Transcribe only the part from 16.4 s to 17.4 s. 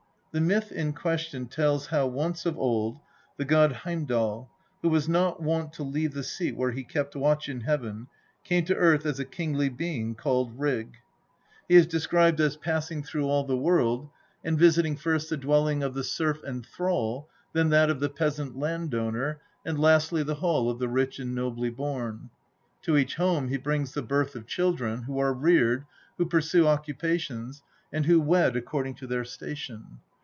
and thrall,